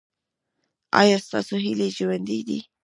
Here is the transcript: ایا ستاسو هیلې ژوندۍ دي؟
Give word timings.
ایا 1.01 1.17
ستاسو 1.25 1.55
هیلې 1.65 1.87
ژوندۍ 1.97 2.39
دي؟ 2.47 2.59